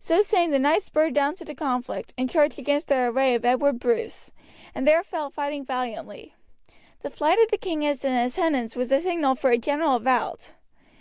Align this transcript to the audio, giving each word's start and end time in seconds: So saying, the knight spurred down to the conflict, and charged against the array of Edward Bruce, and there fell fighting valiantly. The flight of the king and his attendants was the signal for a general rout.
So 0.00 0.22
saying, 0.22 0.50
the 0.50 0.58
knight 0.58 0.82
spurred 0.82 1.14
down 1.14 1.36
to 1.36 1.44
the 1.44 1.54
conflict, 1.54 2.12
and 2.18 2.28
charged 2.28 2.58
against 2.58 2.88
the 2.88 2.96
array 2.98 3.32
of 3.36 3.44
Edward 3.44 3.78
Bruce, 3.78 4.32
and 4.74 4.88
there 4.88 5.04
fell 5.04 5.30
fighting 5.30 5.64
valiantly. 5.64 6.34
The 7.02 7.10
flight 7.10 7.38
of 7.38 7.52
the 7.52 7.56
king 7.56 7.86
and 7.86 7.96
his 7.96 8.04
attendants 8.04 8.74
was 8.74 8.88
the 8.88 9.00
signal 9.00 9.36
for 9.36 9.50
a 9.50 9.56
general 9.56 10.00
rout. 10.00 10.54